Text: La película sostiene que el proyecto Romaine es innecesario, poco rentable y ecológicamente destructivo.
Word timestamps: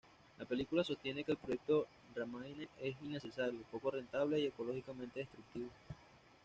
La 0.39 0.45
película 0.45 0.83
sostiene 0.83 1.23
que 1.23 1.33
el 1.33 1.37
proyecto 1.37 1.85
Romaine 2.15 2.67
es 2.79 2.95
innecesario, 3.03 3.59
poco 3.71 3.91
rentable 3.91 4.39
y 4.39 4.47
ecológicamente 4.47 5.19
destructivo. 5.19 5.69